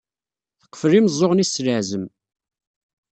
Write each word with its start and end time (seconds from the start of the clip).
Teqfel 0.61 0.93
imeẓẓuɣen-is 0.99 1.49
s 1.55 1.63
leɛzem. 1.65 2.05